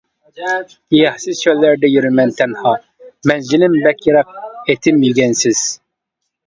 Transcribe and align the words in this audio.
گىياھسىز 0.95 1.41
چۆللەردە 1.41 1.91
يۈرىمەن 1.97 2.33
تەنھا، 2.41 2.73
مەنزىلىم 3.33 3.79
بەك 3.87 4.05
يىراق 4.11 4.35
ئېتىم 4.75 5.09
يۈگەنسىز. 5.11 5.67